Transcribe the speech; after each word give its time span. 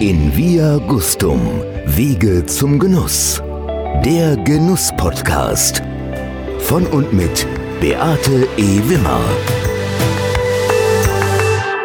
In 0.00 0.34
Via 0.34 0.78
Gustum, 0.78 1.42
Wege 1.84 2.46
zum 2.46 2.78
Genuss. 2.78 3.42
Der 4.02 4.34
Genuss-Podcast. 4.34 5.82
Von 6.60 6.86
und 6.86 7.12
mit 7.12 7.46
Beate 7.82 8.48
E. 8.56 8.80
Wimmer. 8.88 9.20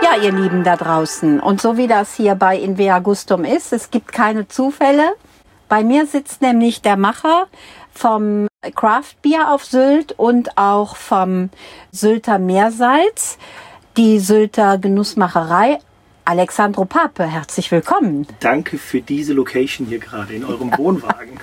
Ja, 0.01 0.23
ihr 0.23 0.31
Lieben 0.31 0.63
da 0.63 0.77
draußen. 0.77 1.41
Und 1.41 1.59
so 1.59 1.75
wie 1.75 1.87
das 1.87 2.15
hier 2.15 2.35
bei 2.35 2.57
In 2.57 2.77
Via 2.77 2.99
Gustum 2.99 3.43
ist, 3.43 3.73
es 3.73 3.91
gibt 3.91 4.13
keine 4.13 4.47
Zufälle. 4.47 5.15
Bei 5.67 5.83
mir 5.83 6.05
sitzt 6.05 6.41
nämlich 6.41 6.81
der 6.81 6.95
Macher 6.95 7.47
vom 7.91 8.47
Craft 8.75 9.21
Beer 9.23 9.51
auf 9.51 9.65
Sylt 9.65 10.13
und 10.13 10.57
auch 10.57 10.95
vom 10.95 11.49
Sylter 11.91 12.39
Meersalz, 12.39 13.37
die 13.97 14.19
Sylter 14.19 14.77
Genussmacherei. 14.77 15.79
Alexandro 16.27 16.85
Pape, 16.85 17.23
herzlich 17.25 17.71
willkommen. 17.71 18.25
Danke 18.39 18.79
für 18.79 18.99
diese 19.01 19.33
Location 19.33 19.85
hier 19.87 19.99
gerade 19.99 20.33
in 20.33 20.43
eurem 20.43 20.71
Wohnwagen. 20.77 21.39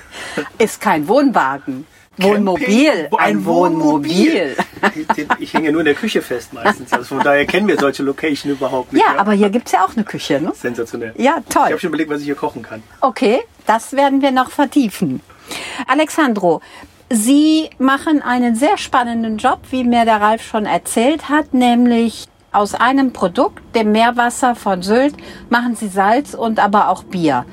Ist 0.59 0.80
kein 0.80 1.06
Wohnwagen. 1.06 1.87
Wohnmobil, 2.19 2.91
Camping- 3.09 3.19
ein 3.20 3.45
Wohnmobil. 3.47 4.55
Ich, 5.16 5.27
ich 5.39 5.55
hänge 5.55 5.73
nur 5.73 5.80
in 5.80 5.87
der 5.87 5.95
Küche 5.95 6.20
fest 6.20 6.53
meistens. 6.53 6.92
Also 6.92 7.05
von 7.06 7.20
daher 7.20 7.47
kennen 7.47 7.66
wir 7.69 7.79
solche 7.79 8.03
Location 8.03 8.53
überhaupt 8.53 8.92
nicht. 8.92 9.03
Ja, 9.03 9.19
aber 9.19 9.33
hier 9.33 9.48
gibt's 9.48 9.73
ja 9.73 9.83
auch 9.84 9.95
eine 9.97 10.05
Küche, 10.05 10.39
ne? 10.39 10.53
Sensationell. 10.55 11.14
Ja, 11.17 11.39
toll. 11.48 11.62
Ich 11.67 11.70
habe 11.70 11.78
schon 11.80 11.89
überlegt, 11.89 12.11
was 12.11 12.19
ich 12.20 12.27
hier 12.27 12.34
kochen 12.34 12.61
kann. 12.62 12.83
Okay, 13.01 13.41
das 13.67 13.92
werden 13.95 14.20
wir 14.20 14.30
noch 14.30 14.51
vertiefen. 14.51 15.20
Alexandro, 15.87 16.61
Sie 17.09 17.70
machen 17.78 18.20
einen 18.23 18.56
sehr 18.56 18.77
spannenden 18.78 19.39
Job, 19.39 19.61
wie 19.70 19.84
mir 19.84 20.05
der 20.05 20.20
Ralf 20.20 20.42
schon 20.42 20.67
erzählt 20.67 21.28
hat, 21.28 21.53
nämlich 21.55 22.27
aus 22.52 22.74
einem 22.74 23.12
Produkt, 23.12 23.61
dem 23.74 23.92
Meerwasser 23.92 24.55
von 24.55 24.83
Sylt, 24.83 25.15
machen 25.51 25.74
Sie 25.74 25.88
Salz 25.88 26.34
und 26.34 26.62
aber 26.62 26.88
auch 26.88 27.02
Bier. 27.05 27.45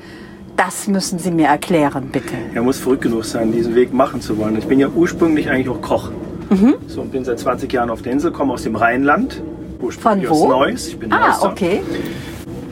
Das 0.56 0.88
müssen 0.88 1.18
Sie 1.18 1.30
mir 1.30 1.46
erklären, 1.46 2.10
bitte. 2.12 2.34
Er 2.54 2.62
muss 2.62 2.78
verrückt 2.78 3.02
genug 3.02 3.24
sein, 3.24 3.50
diesen 3.50 3.74
Weg 3.74 3.94
machen 3.94 4.20
zu 4.20 4.36
wollen. 4.38 4.56
Ich 4.58 4.66
bin 4.66 4.78
ja 4.78 4.88
ursprünglich 4.88 5.48
eigentlich 5.48 5.70
auch 5.70 5.80
Koch. 5.80 6.10
Mhm. 6.50 6.74
So, 6.86 7.00
und 7.00 7.12
bin 7.12 7.24
seit 7.24 7.38
20 7.38 7.72
Jahren 7.72 7.88
auf 7.90 8.02
der 8.02 8.12
Insel, 8.12 8.30
komme 8.32 8.52
aus 8.52 8.64
dem 8.64 8.76
Rheinland. 8.76 9.42
Ursprünglich 9.80 10.28
Von 10.28 10.36
wo? 10.38 10.42
aus 10.44 10.48
Neuss. 10.50 10.88
Ich 10.88 10.98
bin 10.98 11.10
Ah, 11.12 11.28
Neusser. 11.28 11.50
okay. 11.50 11.80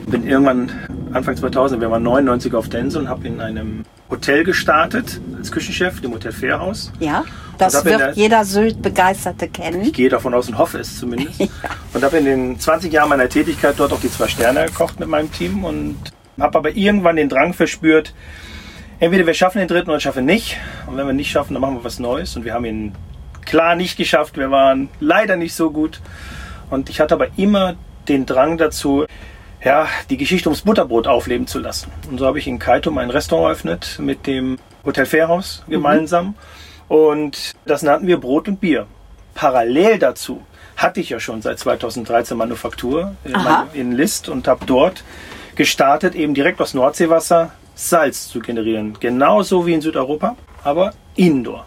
bin 0.07 0.27
irgendwann 0.27 0.69
Anfang 1.13 1.35
2000, 1.35 1.81
wir 1.81 1.89
waren 1.91 2.03
99 2.03 2.53
auf 2.53 2.69
der 2.69 2.81
Insel 2.81 3.01
und 3.03 3.09
habe 3.09 3.25
in 3.27 3.41
einem 3.41 3.83
Hotel 4.09 4.43
gestartet 4.43 5.19
als 5.37 5.51
Küchenchef, 5.51 6.01
dem 6.01 6.13
Hotel 6.13 6.31
Fairhaus. 6.31 6.91
Ja, 6.99 7.23
das 7.57 7.83
wird 7.85 7.99
der- 7.99 8.11
jeder 8.13 8.43
Sylt-Begeisterte 8.45 9.47
kennen. 9.47 9.81
Ich 9.83 9.93
gehe 9.93 10.09
davon 10.09 10.33
aus 10.33 10.47
und 10.49 10.57
hoffe 10.57 10.79
es 10.79 10.97
zumindest. 10.99 11.41
Und 11.93 12.03
habe 12.03 12.17
in 12.17 12.25
den 12.25 12.59
20 12.59 12.93
Jahren 12.93 13.09
meiner 13.09 13.27
Tätigkeit 13.27 13.73
dort 13.77 13.91
auch 13.91 13.99
die 13.99 14.11
zwei 14.11 14.27
Sterne 14.27 14.65
gekocht 14.67 14.99
mit 14.99 15.09
meinem 15.09 15.31
Team 15.31 15.63
und 15.65 15.97
habe 16.39 16.59
aber 16.59 16.75
irgendwann 16.75 17.15
den 17.15 17.27
Drang 17.29 17.53
verspürt, 17.53 18.13
entweder 18.99 19.25
wir 19.25 19.33
schaffen 19.33 19.57
den 19.57 19.67
dritten 19.67 19.89
oder 19.89 19.99
schaffen 19.99 20.23
nicht. 20.25 20.57
Und 20.85 20.97
wenn 20.97 21.07
wir 21.07 21.13
nicht 21.13 21.31
schaffen, 21.31 21.53
dann 21.55 21.61
machen 21.61 21.75
wir 21.77 21.83
was 21.83 21.97
Neues. 21.97 22.35
Und 22.35 22.45
wir 22.45 22.53
haben 22.53 22.65
ihn 22.65 22.93
klar 23.43 23.75
nicht 23.75 23.97
geschafft. 23.97 24.37
Wir 24.37 24.51
waren 24.51 24.89
leider 24.99 25.35
nicht 25.35 25.55
so 25.55 25.71
gut. 25.71 25.99
Und 26.69 26.89
ich 26.91 26.99
hatte 26.99 27.15
aber 27.15 27.27
immer 27.37 27.75
den 28.07 28.27
Drang 28.27 28.57
dazu, 28.59 29.05
ja, 29.63 29.87
die 30.09 30.17
Geschichte 30.17 30.49
ums 30.49 30.61
Butterbrot 30.61 31.07
aufleben 31.07 31.47
zu 31.47 31.59
lassen. 31.59 31.91
Und 32.09 32.17
so 32.17 32.25
habe 32.25 32.39
ich 32.39 32.47
in 32.47 32.59
Kaitum 32.59 32.97
ein 32.97 33.09
Restaurant 33.09 33.47
eröffnet 33.47 33.99
mit 33.99 34.27
dem 34.27 34.57
Hotel 34.85 35.05
Fairhaus 35.05 35.63
gemeinsam. 35.67 36.35
Und 36.87 37.53
das 37.65 37.83
nannten 37.83 38.07
wir 38.07 38.19
Brot 38.19 38.47
und 38.47 38.61
Bier. 38.61 38.87
Parallel 39.35 39.99
dazu 39.99 40.41
hatte 40.75 41.01
ich 41.01 41.09
ja 41.09 41.19
schon 41.19 41.41
seit 41.41 41.59
2013 41.59 42.37
Manufaktur 42.37 43.15
in, 43.25 43.35
Aha. 43.35 43.67
in 43.73 43.91
List 43.91 44.29
und 44.29 44.47
habe 44.47 44.65
dort 44.65 45.03
gestartet, 45.55 46.15
eben 46.15 46.33
direkt 46.33 46.61
aus 46.61 46.73
Nordseewasser 46.73 47.51
Salz 47.75 48.29
zu 48.29 48.39
generieren. 48.39 48.97
Genauso 48.99 49.65
wie 49.65 49.73
in 49.73 49.81
Südeuropa, 49.81 50.35
aber 50.63 50.93
indoor. 51.15 51.65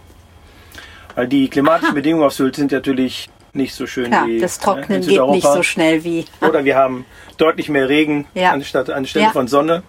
Weil 1.14 1.28
die 1.28 1.48
klimatischen 1.48 1.94
Bedingungen 1.94 2.24
auf 2.24 2.32
Sylt 2.32 2.56
sind 2.56 2.72
natürlich 2.72 3.28
nicht 3.54 3.74
so 3.74 3.86
schön 3.86 4.10
Ja, 4.12 4.26
wie 4.26 4.38
das 4.40 4.58
ne, 4.58 4.64
Trocknen 4.64 5.02
in 5.02 5.08
geht 5.08 5.26
nicht 5.28 5.46
so 5.46 5.62
schnell 5.62 6.04
wie. 6.04 6.24
Oder 6.40 6.64
wir 6.64 6.76
haben 6.76 7.04
deutlich 7.36 7.68
mehr 7.68 7.88
Regen 7.88 8.26
Ja. 8.34 8.50
anstatt 8.52 8.88
anstelle 8.90 9.26
Ja. 9.26 9.30
von 9.30 9.46
Sonne. 9.48 9.82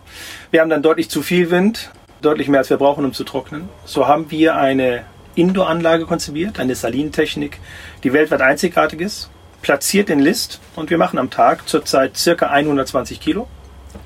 Wir 0.51 0.62
haben 0.62 0.69
dann 0.69 0.81
deutlich 0.81 1.09
zu 1.09 1.22
viel 1.22 1.50
Wind, 1.50 1.90
deutlich 2.22 2.47
mehr 2.50 2.59
als 2.59 2.69
wir 2.69 2.78
brauchen, 2.78 3.06
um 3.06 3.13
zu 3.13 3.23
trocknen. 3.23 3.69
So 3.85 4.07
haben 4.07 4.29
wir 4.31 4.56
eine 4.57 5.06
Indoor-Anlage 5.35 6.06
konzipiert, 6.06 6.59
eine 6.59 6.75
Salintechnik, 6.75 7.59
die 8.03 8.13
weltweit 8.13 8.41
einzigartig 8.41 9.00
ist, 9.02 9.29
platziert 9.62 10.09
in 10.09 10.19
List 10.19 10.59
und 10.75 10.90
wir 10.90 10.97
machen 10.97 11.18
am 11.18 11.29
Tag 11.29 11.68
zurzeit 11.68 12.18
circa 12.18 12.47
120 12.50 13.19
Kilo, 13.22 13.47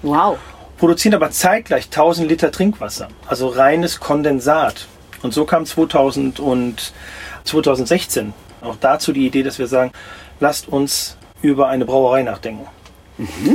Wow. 0.03 0.37
produzieren 0.77 1.15
aber 1.15 1.31
zeitgleich 1.31 1.85
1000 1.89 2.29
Liter 2.29 2.51
Trinkwasser, 2.51 3.07
also 3.27 3.47
reines 3.47 3.99
Kondensat. 3.99 4.87
Und 5.23 5.33
so 5.33 5.45
kam 5.45 5.65
2000 5.65 6.39
und 6.39 6.93
2016 7.43 8.33
auch 8.61 8.75
dazu 8.79 9.11
die 9.13 9.25
Idee, 9.27 9.43
dass 9.43 9.59
wir 9.59 9.67
sagen, 9.67 9.91
lasst 10.39 10.67
uns 10.67 11.17
über 11.41 11.67
eine 11.67 11.85
Brauerei 11.85 12.23
nachdenken. 12.23 12.67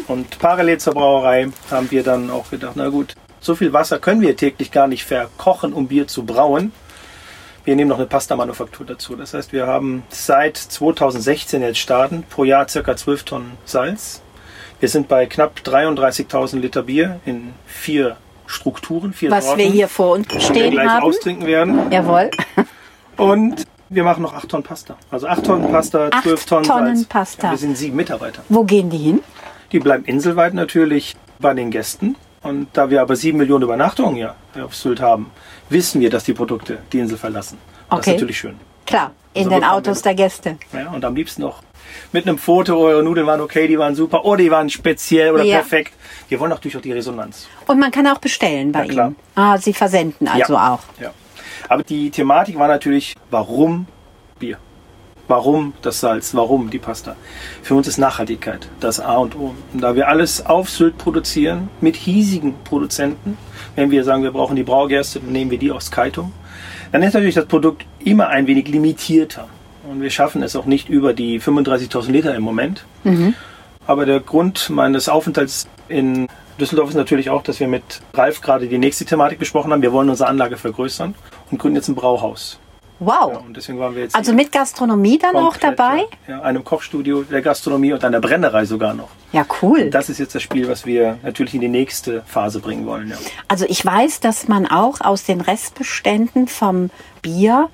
Und 0.08 0.38
parallel 0.38 0.78
zur 0.78 0.94
Brauerei 0.94 1.48
haben 1.70 1.90
wir 1.90 2.02
dann 2.02 2.30
auch 2.30 2.50
gedacht, 2.50 2.72
na 2.74 2.88
gut, 2.88 3.14
so 3.40 3.54
viel 3.54 3.72
Wasser 3.72 3.98
können 3.98 4.20
wir 4.20 4.36
täglich 4.36 4.70
gar 4.72 4.86
nicht 4.88 5.04
verkochen, 5.04 5.72
um 5.72 5.88
Bier 5.88 6.06
zu 6.06 6.24
brauen. 6.24 6.72
Wir 7.64 7.76
nehmen 7.76 7.88
noch 7.88 7.98
eine 7.98 8.06
Pasta-Manufaktur 8.06 8.86
dazu. 8.86 9.14
Das 9.14 9.34
heißt, 9.34 9.52
wir 9.52 9.68
haben 9.68 10.02
seit 10.08 10.56
2016 10.56 11.62
jetzt 11.62 11.78
starten, 11.78 12.24
pro 12.28 12.42
Jahr 12.44 12.68
circa 12.68 12.96
12 12.96 13.22
Tonnen 13.22 13.52
Salz. 13.64 14.20
Wir 14.80 14.88
sind 14.88 15.06
bei 15.06 15.26
knapp 15.26 15.60
33.000 15.64 16.58
Liter 16.58 16.82
Bier 16.82 17.20
in 17.24 17.52
vier 17.66 18.16
Strukturen, 18.46 19.12
vier 19.12 19.30
Was 19.30 19.44
Sorten, 19.44 19.60
wir 19.60 19.70
hier 19.70 19.86
vor 19.86 20.10
uns 20.16 20.26
die 20.26 20.34
wir 20.34 20.40
stehen 20.40 20.70
gleich 20.72 20.88
haben. 20.88 21.04
austrinken 21.04 21.46
werden. 21.46 21.92
Jawohl. 21.92 22.30
Und 23.16 23.64
wir 23.94 24.04
machen 24.04 24.22
noch 24.22 24.34
8 24.34 24.48
Tonnen 24.48 24.62
Pasta. 24.64 24.96
Also 25.10 25.26
8 25.26 25.44
Tonnen 25.44 25.70
Pasta, 25.70 26.08
Acht 26.10 26.22
12 26.24 26.46
Tonnen, 26.46 26.64
Tonnen 26.64 26.96
Salz. 26.96 27.08
Pasta. 27.08 27.46
Ja, 27.48 27.50
wir 27.52 27.58
sind 27.58 27.76
sieben 27.76 27.96
Mitarbeiter. 27.96 28.42
Wo 28.48 28.64
gehen 28.64 28.90
die 28.90 28.98
hin? 28.98 29.20
Die 29.72 29.78
bleiben 29.78 30.04
inselweit 30.04 30.54
natürlich 30.54 31.16
bei 31.38 31.54
den 31.54 31.70
Gästen. 31.70 32.16
Und 32.42 32.68
da 32.72 32.90
wir 32.90 33.00
aber 33.02 33.14
sieben 33.14 33.38
Millionen 33.38 33.62
Übernachtungen 33.64 34.16
ja 34.16 34.34
auf 34.64 34.74
Sylt 34.74 35.00
haben, 35.00 35.30
wissen 35.68 36.00
wir, 36.00 36.10
dass 36.10 36.24
die 36.24 36.32
Produkte 36.34 36.78
die 36.92 36.98
Insel 36.98 37.16
verlassen. 37.16 37.56
Und 37.88 37.90
Das 37.90 37.98
Okay. 38.00 38.10
ist 38.10 38.14
natürlich 38.16 38.38
schön. 38.38 38.56
Klar, 38.84 39.12
in 39.32 39.44
So 39.44 39.50
den 39.50 39.64
Autos 39.64 40.02
der 40.02 40.14
Gäste. 40.14 40.56
Ja, 40.72 40.90
und 40.90 41.04
am 41.04 41.14
liebsten 41.14 41.42
noch 41.42 41.62
mit 42.10 42.26
einem 42.26 42.38
Foto, 42.38 42.76
eure 42.78 43.02
Nudeln 43.02 43.26
waren 43.26 43.40
okay, 43.40 43.68
die 43.68 43.78
waren 43.78 43.94
super, 43.94 44.24
oder 44.24 44.38
die 44.42 44.50
waren 44.50 44.68
speziell 44.70 45.32
oder 45.32 45.44
Ja. 45.44 45.58
perfekt. 45.58 45.92
Wir 46.28 46.40
wollen 46.40 46.50
natürlich 46.50 46.76
auch 46.76 46.80
die 46.82 46.92
Resonanz. 46.92 47.46
Und 47.68 47.78
man 47.78 47.90
kann 47.92 48.06
auch 48.08 48.18
bestellen 48.18 48.72
bei 48.72 48.86
Ja, 48.86 48.92
klar. 48.92 49.06
Ihnen. 49.08 49.16
Ah, 49.36 49.56
Sie 49.58 49.72
versenden 49.72 50.26
also 50.26 50.54
ja. 50.54 50.72
auch. 50.74 50.80
Ja. 51.00 51.10
Aber 51.68 51.82
die 51.82 52.10
Thematik 52.10 52.58
war 52.58 52.68
natürlich, 52.68 53.14
warum 53.30 53.86
Bier? 54.38 54.58
Warum 55.28 55.72
das 55.82 56.00
Salz? 56.00 56.34
Warum 56.34 56.68
die 56.70 56.78
Pasta? 56.78 57.16
Für 57.62 57.74
uns 57.74 57.86
ist 57.86 57.96
Nachhaltigkeit 57.96 58.68
das 58.80 59.00
A 59.00 59.16
und 59.16 59.36
O. 59.36 59.54
Und 59.72 59.80
da 59.80 59.94
wir 59.94 60.08
alles 60.08 60.44
auf 60.44 60.68
Sylt 60.68 60.98
produzieren, 60.98 61.70
mit 61.80 61.96
hiesigen 61.96 62.54
Produzenten, 62.64 63.38
wenn 63.76 63.90
wir 63.90 64.04
sagen, 64.04 64.24
wir 64.24 64.32
brauchen 64.32 64.56
die 64.56 64.62
Braugerste, 64.64 65.20
dann 65.20 65.32
nehmen 65.32 65.50
wir 65.50 65.58
die 65.58 65.70
aus 65.70 65.90
Kaitum, 65.90 66.32
dann 66.90 67.02
ist 67.02 67.14
natürlich 67.14 67.36
das 67.36 67.46
Produkt 67.46 67.86
immer 68.04 68.28
ein 68.28 68.46
wenig 68.46 68.68
limitierter. 68.68 69.48
Und 69.88 70.02
wir 70.02 70.10
schaffen 70.10 70.42
es 70.42 70.54
auch 70.56 70.66
nicht 70.66 70.88
über 70.88 71.14
die 71.14 71.40
35.000 71.40 72.10
Liter 72.10 72.34
im 72.34 72.42
Moment. 72.42 72.84
Aber 73.86 74.06
der 74.06 74.20
Grund 74.20 74.70
meines 74.70 75.08
Aufenthalts 75.08 75.66
in 75.88 76.28
Düsseldorf 76.60 76.90
ist 76.90 76.94
natürlich 76.94 77.30
auch, 77.30 77.42
dass 77.42 77.58
wir 77.58 77.68
mit 77.68 78.00
Ralf 78.14 78.40
gerade 78.40 78.66
die 78.66 78.78
nächste 78.78 79.04
Thematik 79.04 79.38
besprochen 79.38 79.72
haben. 79.72 79.82
Wir 79.82 79.92
wollen 79.92 80.10
unsere 80.10 80.28
Anlage 80.28 80.56
vergrößern 80.56 81.14
und 81.52 81.58
gründen 81.58 81.76
jetzt 81.76 81.88
ein 81.88 81.94
Brauhaus. 81.94 82.58
Wow. 82.98 83.32
Ja, 83.32 83.38
und 83.38 83.56
deswegen 83.56 83.78
waren 83.80 83.94
wir 83.96 84.02
jetzt 84.02 84.14
Also 84.14 84.32
mit 84.32 84.52
Gastronomie 84.52 85.18
dann 85.18 85.34
auch 85.34 85.56
dabei? 85.56 86.04
Ja, 86.28 86.40
einem 86.42 86.62
Kochstudio, 86.62 87.22
der 87.22 87.42
Gastronomie 87.42 87.92
und 87.92 88.04
einer 88.04 88.20
Brennerei 88.20 88.64
sogar 88.64 88.94
noch. 88.94 89.08
Ja, 89.32 89.44
cool. 89.60 89.90
Das 89.90 90.08
ist 90.08 90.18
jetzt 90.18 90.34
das 90.36 90.42
Spiel, 90.42 90.68
was 90.68 90.86
wir 90.86 91.18
natürlich 91.22 91.54
in 91.54 91.60
die 91.60 91.68
nächste 91.68 92.22
Phase 92.26 92.60
bringen 92.60 92.86
wollen. 92.86 93.08
Ja. 93.08 93.16
Also 93.48 93.64
ich 93.68 93.84
weiß, 93.84 94.20
dass 94.20 94.46
man 94.46 94.66
auch 94.66 95.00
aus 95.00 95.24
den 95.24 95.40
Restbeständen 95.40 96.46
vom 96.46 96.90
Bier 97.22 97.68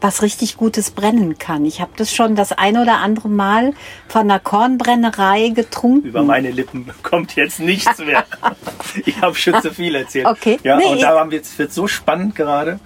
was 0.00 0.20
richtig 0.22 0.58
Gutes 0.58 0.90
brennen 0.90 1.38
kann. 1.38 1.64
Ich 1.64 1.80
habe 1.80 1.92
das 1.96 2.14
schon 2.14 2.36
das 2.36 2.52
ein 2.52 2.76
oder 2.76 2.98
andere 2.98 3.28
Mal 3.28 3.72
von 4.08 4.22
einer 4.22 4.38
Kornbrennerei 4.38 5.48
getrunken. 5.48 6.06
Über 6.06 6.22
meine 6.22 6.50
Lippen 6.50 6.90
kommt 7.02 7.34
jetzt 7.34 7.60
nichts 7.60 7.98
mehr. 7.98 8.24
ich 9.06 9.20
habe 9.22 9.34
schon 9.34 9.60
zu 9.62 9.72
viel 9.72 9.94
erzählt. 9.94 10.26
Okay. 10.26 10.58
Ja, 10.62 10.76
Nee, 10.76 10.86
und 10.86 11.02
da 11.02 11.18
haben 11.18 11.30
wir 11.30 11.38
jetzt 11.38 11.58
wird 11.58 11.72
so 11.72 11.86
spannend 11.86 12.34
gerade. 12.34 12.78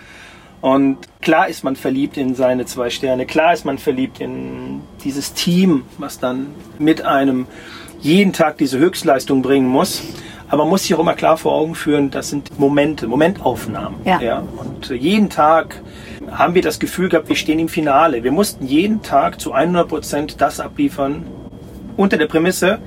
Und 0.60 0.98
klar 1.22 1.48
ist 1.48 1.64
man 1.64 1.76
verliebt 1.76 2.16
in 2.16 2.34
seine 2.34 2.66
zwei 2.66 2.90
Sterne. 2.90 3.24
Klar 3.24 3.54
ist 3.54 3.64
man 3.64 3.78
verliebt 3.78 4.20
in 4.20 4.82
dieses 5.04 5.32
Team, 5.32 5.84
was 5.98 6.18
dann 6.18 6.48
mit 6.78 7.04
einem 7.04 7.46
jeden 8.00 8.32
Tag 8.32 8.58
diese 8.58 8.78
Höchstleistung 8.78 9.42
bringen 9.42 9.68
muss. 9.68 10.02
Aber 10.48 10.64
man 10.64 10.70
muss 10.70 10.82
sich 10.82 10.94
auch 10.94 10.98
immer 10.98 11.14
klar 11.14 11.36
vor 11.36 11.52
Augen 11.52 11.76
führen, 11.76 12.10
das 12.10 12.30
sind 12.30 12.58
Momente, 12.58 13.06
Momentaufnahmen. 13.06 14.00
Ja. 14.04 14.42
Und 14.56 14.90
äh, 14.90 14.94
jeden 14.94 15.30
Tag 15.30 15.80
haben 16.28 16.54
wir 16.54 16.62
das 16.62 16.80
Gefühl 16.80 17.08
gehabt, 17.08 17.28
wir 17.28 17.36
stehen 17.36 17.60
im 17.60 17.68
Finale. 17.68 18.24
Wir 18.24 18.32
mussten 18.32 18.66
jeden 18.66 19.00
Tag 19.00 19.40
zu 19.40 19.52
100 19.52 19.88
Prozent 19.88 20.40
das 20.40 20.58
abliefern, 20.58 21.24
unter 21.96 22.16
der 22.16 22.26
Prämisse, 22.26 22.80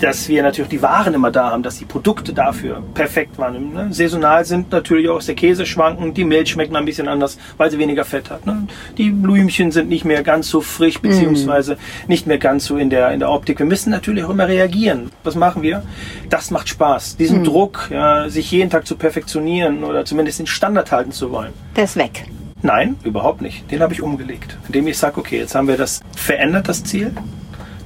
dass 0.00 0.28
wir 0.28 0.42
natürlich 0.42 0.70
die 0.70 0.82
Waren 0.82 1.14
immer 1.14 1.30
da 1.30 1.50
haben, 1.50 1.62
dass 1.62 1.78
die 1.78 1.84
Produkte 1.84 2.32
dafür 2.32 2.82
perfekt 2.94 3.38
waren. 3.38 3.72
Ne? 3.72 3.88
Saisonal 3.90 4.44
sind 4.44 4.70
natürlich 4.72 5.08
auch 5.08 5.22
der 5.22 5.34
Käse 5.34 5.66
schwanken, 5.66 6.14
die 6.14 6.24
Milch 6.24 6.50
schmeckt 6.50 6.72
mal 6.72 6.78
ein 6.78 6.84
bisschen 6.84 7.08
anders, 7.08 7.38
weil 7.56 7.70
sie 7.70 7.78
weniger 7.78 8.04
Fett 8.04 8.30
hat. 8.30 8.46
Ne? 8.46 8.66
Die 8.96 9.10
Blümchen 9.10 9.72
sind 9.72 9.88
nicht 9.88 10.04
mehr 10.04 10.22
ganz 10.22 10.48
so 10.48 10.60
frisch, 10.60 11.00
beziehungsweise 11.00 11.76
nicht 12.06 12.26
mehr 12.26 12.38
ganz 12.38 12.66
so 12.66 12.76
in 12.76 12.90
der, 12.90 13.12
in 13.12 13.20
der 13.20 13.30
Optik. 13.30 13.58
Wir 13.58 13.66
müssen 13.66 13.90
natürlich 13.90 14.24
auch 14.24 14.30
immer 14.30 14.48
reagieren. 14.48 15.10
Was 15.24 15.34
machen 15.34 15.62
wir? 15.62 15.82
Das 16.30 16.50
macht 16.50 16.68
Spaß. 16.68 17.16
Diesen 17.16 17.44
Druck, 17.44 17.88
ja, 17.90 18.28
sich 18.28 18.50
jeden 18.50 18.70
Tag 18.70 18.86
zu 18.86 18.96
perfektionieren 18.96 19.84
oder 19.84 20.04
zumindest 20.04 20.38
den 20.38 20.46
Standard 20.46 20.92
halten 20.92 21.12
zu 21.12 21.30
wollen. 21.30 21.52
Der 21.76 21.84
ist 21.84 21.96
weg. 21.96 22.26
Nein, 22.62 22.96
überhaupt 23.04 23.40
nicht. 23.40 23.70
Den 23.70 23.80
habe 23.80 23.92
ich 23.94 24.02
umgelegt. 24.02 24.58
Indem 24.66 24.88
ich 24.88 24.98
sage, 24.98 25.18
okay, 25.18 25.38
jetzt 25.38 25.54
haben 25.54 25.68
wir 25.68 25.76
das 25.76 26.00
verändert, 26.16 26.68
das 26.68 26.82
Ziel. 26.82 27.12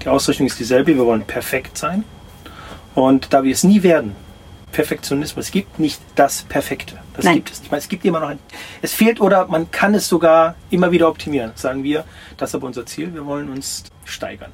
Die 0.02 0.08
Ausrichtung 0.08 0.46
ist 0.46 0.58
dieselbe, 0.58 0.96
wir 0.96 1.06
wollen 1.06 1.22
perfekt 1.22 1.78
sein. 1.78 2.04
Und 2.94 3.32
da 3.32 3.44
wir 3.44 3.52
es 3.52 3.64
nie 3.64 3.82
werden, 3.82 4.16
Perfektionismus, 4.72 5.46
es 5.46 5.52
gibt 5.52 5.78
nicht 5.78 6.00
das 6.14 6.42
Perfekte. 6.42 6.98
Das 7.14 7.24
Nein. 7.24 7.36
gibt 7.36 7.50
es 7.50 7.58
nicht. 7.58 7.66
Ich 7.66 7.70
meine, 7.70 7.80
es 7.80 7.88
gibt 7.88 8.04
immer 8.04 8.20
noch 8.20 8.28
ein, 8.28 8.38
es 8.80 8.92
fehlt 8.94 9.20
oder 9.20 9.46
man 9.46 9.70
kann 9.70 9.94
es 9.94 10.08
sogar 10.08 10.56
immer 10.70 10.90
wieder 10.90 11.08
optimieren. 11.08 11.52
Sagen 11.54 11.84
wir, 11.84 12.04
das 12.38 12.50
ist 12.50 12.54
aber 12.54 12.66
unser 12.66 12.84
Ziel, 12.86 13.14
wir 13.14 13.24
wollen 13.26 13.48
uns 13.50 13.84
steigern. 14.04 14.50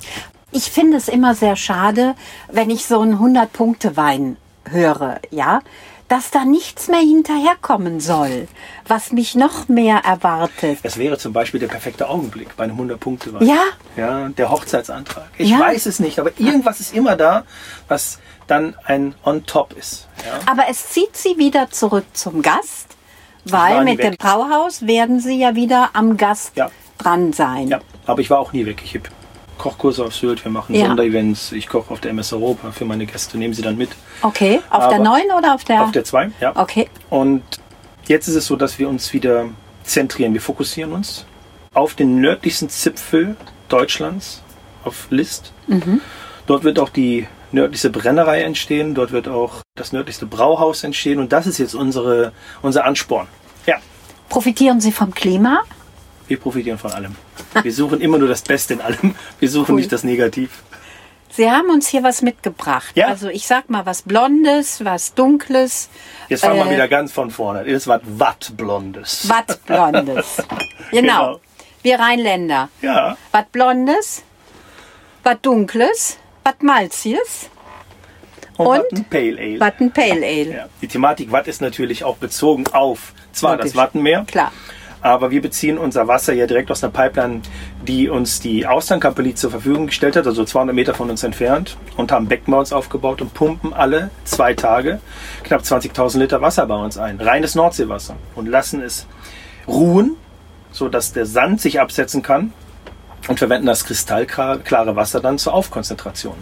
Ich 0.51 0.71
finde 0.71 0.97
es 0.97 1.09
immer 1.09 1.35
sehr 1.35 1.57
schade, 1.57 2.15
wenn 2.51 2.71
ich 2.71 2.85
so 2.85 3.01
einen 3.01 3.19
100-Punkte-Wein 3.19 4.37
höre, 4.65 5.21
ja, 5.31 5.61
dass 6.09 6.31
da 6.31 6.45
nichts 6.45 6.89
mehr 6.89 7.01
hinterherkommen 7.01 8.01
soll, 8.01 8.49
was 8.87 9.13
mich 9.13 9.35
noch 9.35 9.69
mehr 9.69 9.99
erwartet. 10.05 10.79
Es 10.83 10.97
wäre 10.97 11.19
zum 11.19 11.33
Beispiel 11.33 11.61
der 11.61 11.69
perfekte 11.69 12.09
Augenblick 12.09 12.57
bei 12.57 12.65
einem 12.65 12.75
100 12.77 12.99
punkte 12.99 13.33
Ja. 13.41 13.63
ja, 13.97 14.29
der 14.31 14.51
Hochzeitsantrag. 14.51 15.29
Ich 15.37 15.51
Ja. 15.51 15.61
weiß 15.61 15.87
es 15.87 16.01
nicht, 16.01 16.19
aber 16.19 16.31
irgendwas 16.39 16.81
ist 16.81 16.95
immer 16.95 17.15
da, 17.17 17.45
was 17.89 18.19
dann 18.47 18.75
ein 18.87 19.15
on 19.25 19.45
top 19.45 19.75
ist. 19.79 20.09
Ja? 20.25 20.41
Aber 20.51 20.65
es 20.71 20.89
zieht 20.89 21.17
sie 21.17 21.37
wieder 21.37 21.71
zurück 21.71 22.07
zum 22.15 22.41
Gast, 22.41 22.87
weil 23.45 23.85
mit 23.85 23.99
dem 24.03 24.13
weg. 24.13 24.19
Brauhaus 24.19 24.87
werden 24.87 25.21
sie 25.21 25.39
ja 25.39 25.55
wieder 25.55 25.91
am 25.93 26.17
Gast 26.17 26.53
Ja. 26.57 26.71
dran 26.97 27.33
sein. 27.35 27.69
Ja, 27.69 27.81
aber 28.07 28.21
ich 28.23 28.31
war 28.31 28.39
auch 28.39 28.53
nie 28.55 28.65
weg. 28.65 28.81
Ich 28.83 28.95
habe 28.95 29.09
Kochkurse 29.59 30.05
auf 30.05 30.15
Sylt, 30.15 30.45
wir 30.45 30.51
machen 30.53 30.75
Ja. 30.75 30.87
Sonderevents, 30.87 31.53
ich 31.53 31.69
koche 31.69 31.93
auf 31.93 32.01
der 32.01 32.13
MS 32.13 32.33
Europa 32.33 32.71
für 32.73 32.85
meine 32.85 33.05
Gäste, 33.07 33.37
nehmen 33.39 33.53
sie 33.55 33.63
dann 33.63 33.77
mit. 33.77 33.91
Okay, 34.23 34.61
auf 34.71 34.89
der 34.89 34.97
Aber- 34.97 35.05
neuen 35.05 35.31
oder 35.37 35.55
auf 35.55 35.65
der? 35.65 35.83
Auf 35.83 35.93
der 35.93 36.05
2, 36.05 36.31
ja. 36.41 36.53
Okay. 36.57 36.89
Und 37.11 37.43
jetzt 38.07 38.29
ist 38.29 38.35
es 38.37 38.47
so, 38.47 38.57
dass 38.57 38.79
wir 38.79 38.89
uns 38.89 39.13
wieder 39.13 39.47
zentrieren. 39.85 40.33
Wir 40.33 40.41
fokussieren 40.41 40.93
uns 40.93 41.25
auf 41.75 41.95
den 41.95 42.21
nördlichsten 42.21 42.69
Zipfel 42.69 43.37
Deutschlands, 43.69 44.43
auf 44.85 45.07
List. 45.11 45.53
Mhm. 45.67 46.01
Dort 46.47 46.65
wird 46.65 46.79
auch 46.79 46.89
die 46.89 47.27
nördlichste 47.53 47.91
Brennerei 47.91 48.43
entstehen, 48.43 48.95
dort 48.95 49.13
wird 49.13 49.29
auch 49.29 49.57
das 49.75 49.93
nördlichste 49.93 50.27
Brauhaus 50.27 50.85
entstehen 50.85 51.19
und 51.19 51.33
das 51.33 51.47
ist 51.47 51.59
jetzt 51.59 51.75
unsere, 51.75 52.33
unser 52.63 52.85
Ansporn. 52.85 53.27
Ja, 53.67 53.77
Profitieren 54.29 54.81
Sie 54.81 54.93
vom 54.93 55.13
Klima? 55.15 55.61
wir 56.27 56.39
profitieren 56.39 56.77
von 56.79 56.93
allem. 56.93 57.17
Wir 57.63 57.73
suchen 57.73 58.01
immer 58.01 58.19
nur 58.19 58.29
das 58.29 58.43
Beste 58.43 58.75
in 58.75 58.81
allem. 58.81 59.15
Wir 59.41 59.51
suchen 59.51 59.73
Cool. 59.75 59.81
nicht 59.81 59.93
das 59.93 60.05
Negativ. 60.05 60.63
Sie 61.31 61.51
haben 61.51 61.69
uns 61.71 61.87
hier 61.89 62.03
was 62.03 62.23
mitgebracht. 62.23 62.93
Ja. 62.97 63.09
Also 63.09 63.29
ich 63.29 63.47
sag 63.47 63.69
mal 63.71 63.85
was 63.87 64.03
Blondes, 64.03 64.85
was 64.85 65.15
Dunkles, 65.15 65.89
Jetzt 66.29 66.41
fangen 66.43 66.59
Äh, 66.61 66.65
wir 66.65 66.71
wieder 66.73 66.89
ganz 66.89 67.13
von 67.13 67.31
vorne. 67.31 67.65
Das 67.65 67.87
war 67.87 68.01
Wattblondes. 68.05 69.29
was 69.29 69.57
Blondes. 69.59 70.37
genau. 70.91 70.91
Genau. 70.91 71.41
Wir 71.83 72.01
Rheinländer. 72.01 72.69
Ja, 72.83 73.17
Was 73.31 73.45
Blondes, 73.53 74.23
was 75.23 75.37
Dunkles, 75.43 76.19
was 76.45 76.55
Malziges, 76.61 77.51
und, 78.57 78.67
Und? 78.67 78.79
Watten 78.81 79.05
Pale 79.05 79.39
Ale. 79.39 79.61
was 79.61 79.73
ein 79.81 79.93
Pale 79.93 80.27
Ale. 80.27 80.51
Ja. 80.53 80.69
Die 80.83 80.89
Thematik 80.89 81.31
Watt 81.31 81.47
ist 81.47 81.61
natürlich 81.61 82.03
auch 82.03 82.17
bezogen 82.17 82.67
auf 82.73 83.13
zwar 83.33 83.53
Logisch. 83.53 83.67
das 83.73 83.77
Wattenmeer, 83.77 84.25
Klar. 84.27 84.51
Aber 85.01 85.31
wir 85.31 85.43
beziehen 85.43 85.79
unser 85.79 86.09
Wasser 86.09 86.33
ja 86.33 86.47
direkt 86.47 86.71
aus 86.71 86.83
einer 86.83 86.93
Pipeline, 86.93 87.43
die 87.87 88.09
uns 88.09 88.41
die 88.41 88.67
Austernkampagne 88.67 89.35
zur 89.35 89.51
Verfügung 89.51 89.87
gestellt 89.87 90.17
hat, 90.17 90.27
also 90.27 90.45
200 90.45 90.75
Meter 90.75 90.95
von 90.95 91.11
uns 91.11 91.23
entfernt, 91.23 91.77
und 91.97 92.13
haben 92.13 92.27
Becken 92.27 92.53
bei 92.53 92.59
uns 92.59 92.73
aufgebaut 92.73 93.21
und 93.21 93.35
pumpen 93.35 93.73
alle 93.73 94.11
zwei 94.25 94.55
Tage 94.55 95.01
knapp 95.45 95.63
20.000 95.63 96.19
Liter 96.19 96.41
Wasser 96.41 96.67
bei 96.67 96.77
uns 96.77 96.99
ein, 96.99 97.21
reines 97.21 97.55
Nordseewasser, 97.55 98.17
und 98.35 98.47
lassen 98.47 98.83
es 98.83 99.07
ruhen, 99.67 100.17
sodass 100.73 101.13
der 101.13 101.27
Sand 101.27 101.61
sich 101.61 101.81
absetzen 101.81 102.23
kann 102.23 102.53
und 103.27 103.39
verwenden 103.39 103.67
das 103.67 103.85
kristallklare 103.85 104.97
Wasser 104.97 105.21
dann 105.21 105.39
zur 105.39 105.55
Aufkonzentration. 105.55 106.35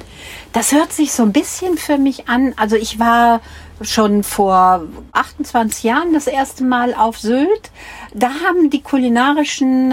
Das 0.53 0.73
hört 0.73 0.93
sich 0.93 1.13
so 1.13 1.23
ein 1.23 1.33
bisschen 1.33 1.77
für 1.79 1.99
mich 1.99 2.29
an. 2.29 2.55
Also 2.57 2.77
ich 2.77 2.99
war 2.99 3.41
schon 3.83 4.23
vor 4.23 4.83
28 5.13 5.85
Jahren 5.85 6.13
das 6.15 6.27
erste 6.27 6.65
Mal 6.65 6.95
auf 6.95 7.19
Sylt. 7.19 7.71
Da 8.15 8.31
haben 8.47 8.71
die 8.71 8.83
kulinarischen 8.83 9.93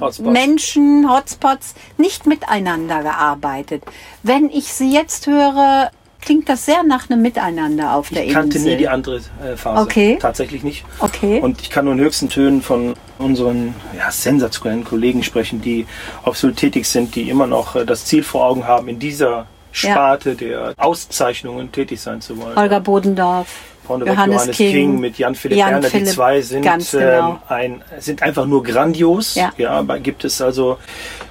Hotspots. 0.00 0.20
Menschen, 0.20 1.10
Hotspots, 1.10 1.74
nicht 1.96 2.26
miteinander 2.26 3.02
gearbeitet. 3.02 3.82
Wenn 4.22 4.50
ich 4.50 4.72
sie 4.72 4.92
jetzt 4.92 5.26
höre, 5.26 5.90
klingt 6.20 6.48
das 6.48 6.66
sehr 6.66 6.82
nach 6.82 7.10
einem 7.10 7.22
Miteinander 7.22 7.94
auf 7.94 8.10
der 8.10 8.26
Ich 8.26 8.32
kannte 8.32 8.58
Insel. 8.58 8.72
nie 8.72 8.78
die 8.78 8.88
andere 8.88 9.16
äh, 9.16 9.56
Phase. 9.56 9.82
Okay. 9.82 10.18
Tatsächlich 10.20 10.62
nicht. 10.62 10.84
Okay. 10.98 11.40
Und 11.40 11.60
ich 11.60 11.70
kann 11.70 11.84
nur 11.84 11.94
in 11.94 12.00
höchsten 12.00 12.28
Tönen 12.28 12.62
von 12.62 12.94
unseren 13.18 13.74
ja, 13.96 14.10
sensationellen 14.10 14.84
Kollegen 14.84 15.22
sprechen, 15.22 15.60
die 15.60 15.86
auf 16.22 16.38
Sylt 16.38 16.56
tätig 16.56 16.86
sind, 16.86 17.14
die 17.14 17.30
immer 17.30 17.46
noch 17.46 17.76
äh, 17.76 17.84
das 17.84 18.04
Ziel 18.04 18.22
vor 18.22 18.46
Augen 18.46 18.66
haben, 18.66 18.88
in 18.88 18.98
dieser 18.98 19.46
Sparte 19.72 20.34
der 20.34 20.74
Auszeichnungen 20.76 21.70
tätig 21.72 22.00
sein 22.00 22.20
zu 22.20 22.38
wollen. 22.38 22.56
Holger 22.56 22.80
Bodendorf, 22.80 23.48
Johannes, 23.88 24.16
Johannes 24.16 24.56
King, 24.56 24.72
King, 24.72 25.00
mit 25.00 25.18
Jan 25.18 25.34
Philipp 25.34 25.58
Jan 25.58 25.82
Werner, 25.82 25.88
die 25.88 26.04
zwei 26.04 26.40
sind, 26.42 26.62
ganz 26.62 26.90
genau. 26.90 27.30
ähm, 27.30 27.38
ein, 27.48 27.82
sind 27.98 28.22
einfach 28.22 28.46
nur 28.46 28.62
grandios. 28.62 29.34
Ja. 29.34 29.52
aber 29.70 29.98
gibt 29.98 30.24
es 30.24 30.40
also, 30.40 30.78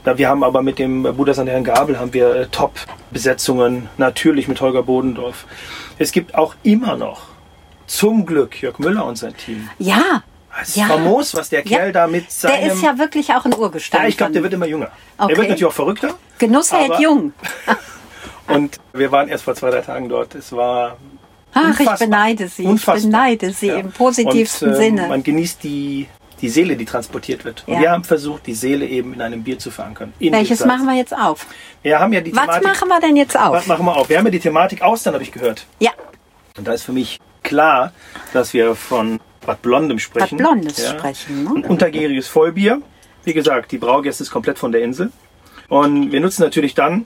wir 0.03 0.27
haben 0.27 0.43
aber 0.43 0.61
mit 0.61 0.79
dem 0.79 1.03
Bruder 1.03 1.37
an 1.37 1.47
Herrn 1.47 1.63
Gabel 1.63 1.99
haben 1.99 2.13
wir 2.13 2.35
äh, 2.35 2.47
Top-Besetzungen, 2.47 3.89
natürlich 3.97 4.47
mit 4.47 4.59
Holger 4.61 4.83
Bodendorf. 4.83 5.45
Es 5.99 6.11
gibt 6.11 6.35
auch 6.35 6.55
immer 6.63 6.95
noch, 6.95 7.21
zum 7.85 8.25
Glück, 8.25 8.61
Jörg 8.61 8.79
Müller 8.79 9.05
und 9.05 9.17
sein 9.17 9.35
Team. 9.37 9.69
Ja. 9.79 10.23
Es 10.59 10.69
ist 10.69 10.77
ja. 10.77 10.87
famos, 10.87 11.35
was 11.35 11.49
der 11.49 11.61
Kerl 11.61 11.91
da 11.91 12.07
mit 12.07 12.31
seinem... 12.31 12.59
Der 12.59 12.73
ist 12.73 12.81
ja 12.81 12.97
wirklich 12.97 13.31
auch 13.31 13.45
ein 13.45 13.53
Urgestein. 13.53 14.01
Ja, 14.01 14.07
ich 14.07 14.17
glaube, 14.17 14.33
der 14.33 14.41
wird 14.41 14.53
immer 14.53 14.65
jünger. 14.65 14.89
Okay. 15.17 15.31
Er 15.33 15.37
wird 15.37 15.49
natürlich 15.49 15.65
auch 15.65 15.73
verrückter. 15.73 16.15
Genuss 16.39 16.71
hält 16.71 16.99
jung. 16.99 17.31
Und 18.47 18.77
wir 18.93 19.11
waren 19.11 19.27
erst 19.27 19.43
vor 19.43 19.55
zwei, 19.55 19.69
drei 19.71 19.81
Tagen 19.81 20.09
dort. 20.09 20.35
Es 20.35 20.51
war 20.51 20.97
Ach, 21.53 21.61
ich 21.73 21.79
unfassbar. 21.79 21.97
beneide 22.07 22.47
Sie. 22.47 22.63
Unfassbar. 22.63 22.97
Ich 22.97 23.03
beneide 23.03 23.51
Sie 23.51 23.69
im 23.69 23.91
positivsten 23.91 24.69
und, 24.69 24.75
ähm, 24.75 24.79
Sinne. 24.81 25.07
Man 25.07 25.23
genießt 25.23 25.63
die, 25.63 26.07
die 26.41 26.49
Seele, 26.49 26.75
die 26.77 26.85
transportiert 26.85 27.43
wird. 27.45 27.63
Und 27.67 27.73
Ja. 27.75 27.79
wir 27.81 27.91
haben 27.91 28.03
versucht, 28.03 28.45
die 28.47 28.53
Seele 28.53 28.85
eben 28.85 29.13
in 29.13 29.21
einem 29.21 29.43
Bier 29.43 29.59
zu 29.59 29.71
verankern. 29.71 30.13
Welches 30.19 30.63
machen 30.65 30.85
wir 30.85 30.93
jetzt 30.95 31.15
auf? 31.15 31.45
Wir 31.81 31.99
haben 31.99 32.13
ja 32.13 32.21
die 32.21 32.33
Was 32.35 32.41
Thematik. 32.43 32.63
machen 32.63 32.87
wir 32.89 32.99
denn 33.01 33.15
jetzt 33.15 33.37
auf? 33.37 33.53
Was 33.53 33.67
machen 33.67 33.85
wir 33.85 33.95
auf? 33.97 34.07
Wir 34.09 34.17
haben 34.17 34.25
ja 34.25 34.31
die 34.31 34.39
Thematik 34.39 34.81
Austern, 34.81 35.13
habe 35.13 35.23
ich 35.23 35.31
gehört. 35.31 35.65
Ja, 35.79 35.91
Und 36.57 36.67
da 36.67 36.73
ist 36.73 36.83
für 36.83 36.91
mich 36.93 37.19
klar, 37.43 37.91
dass 38.33 38.53
wir 38.53 38.73
von 38.75 39.19
Bad 39.45 39.61
Blondem 39.61 39.97
was 39.97 40.03
sprechen. 40.03 40.37
Blondes 40.37 40.77
Ja. 40.83 40.89
sprechen. 40.91 41.47
Ein 41.47 41.61
Ne? 41.61 41.67
untergäriges 41.67 42.27
Vollbier. 42.27 42.81
Wie 43.23 43.33
gesagt, 43.33 43.71
die 43.71 43.77
Braugäste 43.77 44.23
ist 44.23 44.31
komplett 44.31 44.57
von 44.57 44.71
der 44.71 44.81
Insel. 44.81 45.11
Und 45.69 46.11
wir 46.11 46.19
nutzen 46.19 46.41
natürlich 46.43 46.73
dann 46.75 47.05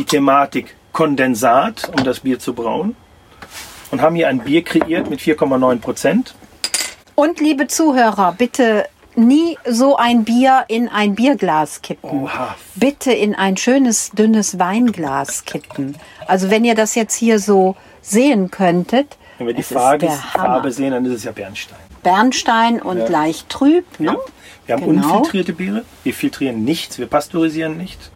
die 0.00 0.06
Thematik 0.06 0.74
Kondensat, 0.92 1.90
um 1.94 2.04
das 2.04 2.20
Bier 2.20 2.38
zu 2.38 2.54
brauen. 2.54 2.96
Und 3.90 4.00
haben 4.00 4.14
hier 4.16 4.28
ein 4.28 4.38
Bier 4.40 4.64
kreiert 4.64 5.10
mit 5.10 5.20
4,9 5.20 5.78
Prozent. 5.80 6.34
Und 7.14 7.38
liebe 7.38 7.66
Zuhörer, 7.66 8.32
bitte 8.38 8.86
nie 9.14 9.58
so 9.68 9.96
ein 9.96 10.24
Bier 10.24 10.64
in 10.68 10.88
ein 10.88 11.14
Bierglas 11.16 11.82
kippen. 11.82 12.08
Oha. 12.22 12.54
Bitte 12.76 13.12
in 13.12 13.34
ein 13.34 13.56
schönes, 13.58 14.10
dünnes 14.12 14.58
Weinglas 14.58 15.44
kippen. 15.44 15.98
Also 16.26 16.50
wenn 16.50 16.64
ihr 16.64 16.74
das 16.74 16.94
jetzt 16.94 17.14
hier 17.14 17.38
so 17.38 17.76
sehen 18.00 18.50
könntet, 18.50 19.18
Wenn 19.36 19.48
wir 19.48 19.54
die 19.54 19.62
Farbe. 19.62 20.08
Farbe 20.08 20.72
sehen, 20.72 20.92
dann 20.92 21.04
ist 21.04 21.12
es 21.12 21.24
ja 21.24 21.32
Bernstein. 21.32 21.78
Bernstein 22.02 22.80
und 22.80 23.06
leicht 23.08 23.50
trüb. 23.50 23.84
Ne? 23.98 24.16
Wir 24.64 24.76
haben 24.76 24.84
Genau. 24.86 25.18
unfiltrierte 25.18 25.52
Biere. 25.52 25.84
Wir 26.04 26.14
filtrieren 26.14 26.64
nichts, 26.64 26.98
wir 26.98 27.06
pasteurisieren 27.06 27.76
nicht. 27.76 28.10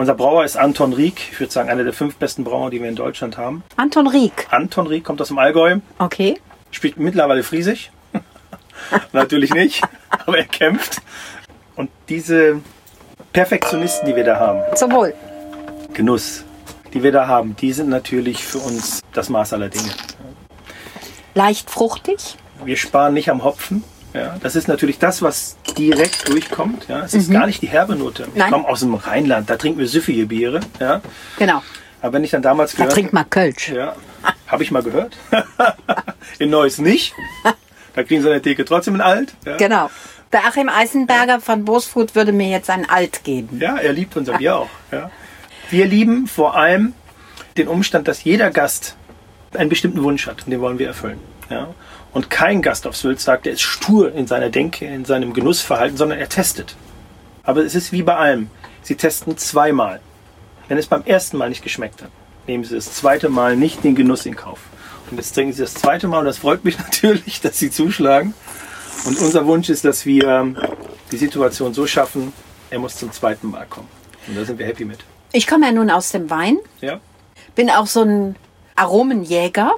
Unser 0.00 0.14
Brauer 0.14 0.44
ist 0.46 0.56
Anton 0.56 0.94
Rieck. 0.94 1.20
Ich 1.30 1.40
würde 1.40 1.52
sagen, 1.52 1.68
einer 1.68 1.84
der 1.84 1.92
fünf 1.92 2.16
besten 2.16 2.42
Brauer, 2.42 2.70
die 2.70 2.80
wir 2.80 2.88
in 2.88 2.96
Deutschland 2.96 3.36
haben. 3.36 3.62
Anton 3.76 4.06
Rieck. 4.06 4.46
Anton 4.48 4.86
Rieck 4.86 5.04
kommt 5.04 5.20
aus 5.20 5.28
dem 5.28 5.36
Allgäu, 5.36 5.76
Okay. 5.98 6.40
spielt 6.70 6.96
mittlerweile 6.96 7.42
Friesisch. 7.42 7.90
Natürlich 9.12 9.52
nicht, 9.52 9.82
aber 10.24 10.38
er 10.38 10.46
kämpft. 10.46 11.02
Und 11.76 11.90
diese 12.08 12.62
Perfektionisten, 13.34 14.08
die 14.08 14.16
wir 14.16 14.24
da 14.24 14.40
haben, 14.40 14.62
Zum 14.74 14.90
Wohl. 14.92 15.12
Genuss, 15.92 16.44
die 16.94 17.02
wir 17.02 17.12
da 17.12 17.26
haben, 17.26 17.54
die 17.56 17.74
sind 17.74 17.90
natürlich 17.90 18.42
für 18.42 18.56
uns 18.60 19.02
das 19.12 19.28
Maß 19.28 19.52
aller 19.52 19.68
Dinge. 19.68 19.90
Leicht 21.34 21.68
fruchtig. 21.70 22.36
Wir 22.64 22.78
sparen 22.78 23.12
nicht 23.12 23.28
am 23.28 23.44
Hopfen. 23.44 23.84
Ja, 24.12 24.36
das 24.42 24.56
ist 24.56 24.66
natürlich 24.68 24.98
das, 24.98 25.22
was 25.22 25.56
direkt 25.78 26.28
durchkommt. 26.28 26.86
Ja, 26.88 27.00
es 27.04 27.14
ist 27.14 27.30
gar 27.30 27.46
nicht 27.46 27.62
die 27.62 27.68
herbe 27.68 27.94
Note. 27.96 28.24
Ich 28.24 28.28
Mhm. 28.30 28.38
Nein. 28.38 28.50
komme 28.50 28.68
aus 28.68 28.80
dem 28.80 28.94
Rheinland, 28.94 29.48
da 29.48 29.56
trinken 29.56 29.78
wir 29.78 29.86
süffige 29.86 30.26
Biere. 30.26 30.60
Ja. 30.80 31.00
Genau. 31.38 31.62
Aber 32.02 32.14
wenn 32.14 32.24
ich 32.24 32.30
dann 32.30 32.42
damals 32.42 32.72
Da 32.72 32.78
gehört 32.78 32.92
trinkt 32.94 33.12
man 33.12 33.28
Kölsch. 33.30 33.68
Ja, 33.68 33.94
habe 34.48 34.62
ich 34.62 34.70
mal 34.70 34.82
gehört. 34.82 35.16
In 36.38 36.50
Neuss 36.50 36.78
nicht. 36.78 37.14
Da 37.94 38.02
kriegen 38.04 38.22
sie 38.22 38.28
an 38.28 38.32
der 38.34 38.42
Theke 38.42 38.64
trotzdem 38.64 38.94
ein 38.94 39.00
Alt. 39.00 39.34
Ja. 39.44 39.56
Genau. 39.56 39.90
Der 40.32 40.46
Achim 40.46 40.68
Eisenberger 40.68 41.40
von 41.40 41.64
Bosfood 41.64 42.14
würde 42.14 42.32
mir 42.32 42.48
jetzt 42.48 42.70
ein 42.70 42.88
Alt 42.88 43.24
geben. 43.24 43.58
Ja, 43.60 43.76
er 43.76 43.92
liebt 43.92 44.16
unser 44.16 44.38
Bier 44.38 44.56
auch. 44.58 44.68
Ja. 44.92 45.10
Wir 45.70 45.86
lieben 45.86 46.26
vor 46.26 46.56
allem 46.56 46.94
den 47.56 47.68
Umstand, 47.68 48.08
dass 48.08 48.24
jeder 48.24 48.50
Gast 48.50 48.96
einen 49.54 49.68
bestimmten 49.68 50.02
Wunsch 50.02 50.26
hat 50.26 50.44
und 50.44 50.50
den 50.50 50.60
wollen 50.60 50.78
wir 50.78 50.86
erfüllen. 50.86 51.18
Ja. 51.50 51.68
Und 52.12 52.28
kein 52.30 52.60
Gast 52.62 52.86
auf 52.86 52.96
Sylt 52.96 53.20
sagt, 53.20 53.46
er 53.46 53.52
ist 53.52 53.62
stur 53.62 54.12
in 54.12 54.26
seiner 54.26 54.50
Denke, 54.50 54.84
in 54.84 55.04
seinem 55.04 55.32
Genussverhalten, 55.32 55.96
sondern 55.96 56.18
er 56.18 56.28
testet. 56.28 56.74
Aber 57.44 57.62
es 57.64 57.74
ist 57.74 57.92
wie 57.92 58.02
bei 58.02 58.16
allem. 58.16 58.50
Sie 58.82 58.96
testen 58.96 59.36
zweimal. 59.38 60.00
Wenn 60.68 60.78
es 60.78 60.86
beim 60.86 61.04
ersten 61.04 61.36
Mal 61.36 61.48
nicht 61.48 61.62
geschmeckt 61.62 62.02
hat, 62.02 62.10
nehmen 62.46 62.64
Sie 62.64 62.74
das 62.74 62.92
zweite 62.94 63.28
Mal 63.28 63.56
nicht 63.56 63.84
den 63.84 63.94
Genuss 63.94 64.26
in 64.26 64.34
Kauf. 64.36 64.58
Und 65.10 65.16
jetzt 65.18 65.32
trinken 65.32 65.52
Sie 65.52 65.62
das 65.62 65.74
zweite 65.74 66.08
Mal 66.08 66.20
und 66.20 66.24
das 66.26 66.38
freut 66.38 66.64
mich 66.64 66.78
natürlich, 66.80 67.40
dass 67.40 67.58
Sie 67.58 67.70
zuschlagen. 67.70 68.34
Und 69.06 69.18
unser 69.20 69.46
Wunsch 69.46 69.68
ist, 69.68 69.84
dass 69.84 70.04
wir 70.04 70.54
die 71.10 71.16
Situation 71.16 71.74
so 71.74 71.86
schaffen, 71.86 72.32
er 72.70 72.78
muss 72.78 72.96
zum 72.96 73.10
zweiten 73.12 73.50
Mal 73.50 73.66
kommen. 73.66 73.88
Und 74.26 74.36
da 74.36 74.44
sind 74.44 74.58
wir 74.58 74.66
happy 74.66 74.84
mit. 74.84 74.98
Ich 75.32 75.46
komme 75.46 75.66
ja 75.66 75.72
nun 75.72 75.90
aus 75.90 76.10
dem 76.10 76.28
Wein, 76.28 76.58
Ja? 76.80 77.00
bin 77.54 77.70
auch 77.70 77.86
so 77.86 78.02
ein 78.02 78.36
Aromenjäger 78.76 79.72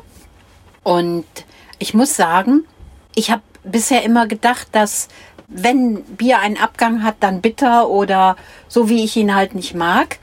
und 0.82 1.24
ich 1.82 1.94
muss 1.94 2.14
sagen, 2.14 2.64
ich 3.14 3.32
habe 3.32 3.42
bisher 3.64 4.04
immer 4.04 4.28
gedacht, 4.28 4.68
dass 4.70 5.08
wenn 5.48 6.04
Bier 6.04 6.38
einen 6.38 6.56
Abgang 6.56 7.02
hat, 7.02 7.16
dann 7.20 7.40
bitter 7.40 7.88
oder 7.88 8.36
so 8.68 8.88
wie 8.88 9.04
ich 9.04 9.16
ihn 9.16 9.34
halt 9.34 9.56
nicht 9.56 9.74
mag. 9.74 10.18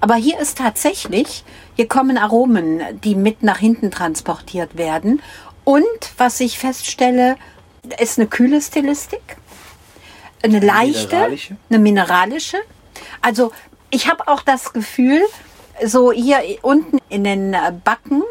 Aber 0.00 0.14
hier 0.14 0.38
ist 0.38 0.58
tatsächlich, 0.58 1.42
hier 1.74 1.88
kommen 1.88 2.16
Aromen, 2.16 2.80
die 3.02 3.16
mit 3.16 3.42
nach 3.42 3.58
hinten 3.58 3.90
transportiert 3.90 4.78
werden. 4.78 5.20
Und 5.64 5.82
was 6.16 6.38
ich 6.38 6.58
feststelle, 6.58 7.36
ist 8.00 8.18
eine 8.18 8.28
kühle 8.28 8.62
Stilistik, 8.62 9.36
eine 10.42 10.60
leichte, 10.60 11.16
mineralische? 11.16 11.56
eine 11.68 11.78
mineralische. 11.80 12.58
Also 13.22 13.50
ich 13.90 14.08
habe 14.08 14.28
auch 14.28 14.42
das 14.42 14.72
Gefühl, 14.72 15.22
so 15.84 16.12
hier 16.12 16.38
unten 16.62 16.98
in 17.08 17.24
den 17.24 17.56
Backen, 17.82 18.22